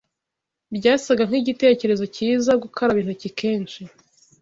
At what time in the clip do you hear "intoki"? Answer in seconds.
3.01-3.29